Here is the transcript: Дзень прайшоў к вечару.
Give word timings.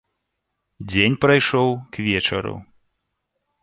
Дзень 0.93 1.19
прайшоў 1.27 1.69
к 1.93 2.09
вечару. 2.09 2.55